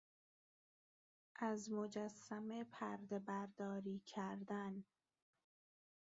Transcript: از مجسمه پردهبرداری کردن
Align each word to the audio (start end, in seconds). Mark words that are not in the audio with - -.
از 1.35 1.71
مجسمه 1.71 2.63
پردهبرداری 2.63 3.99
کردن 4.05 4.83